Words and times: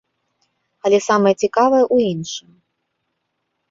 Але 0.89 0.97
самае 1.09 1.33
цікавае 1.43 1.85
ў 1.95 2.17
іншым. 2.17 2.51